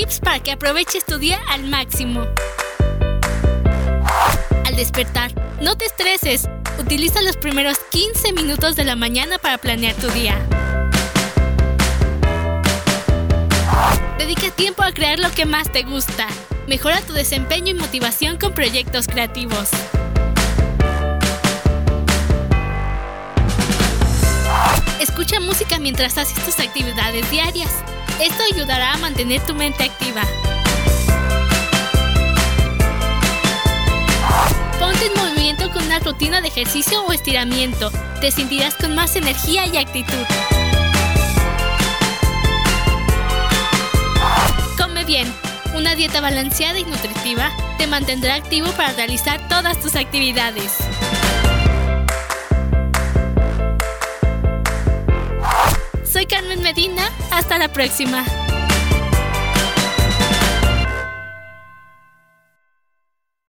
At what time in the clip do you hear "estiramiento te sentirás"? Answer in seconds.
37.12-38.74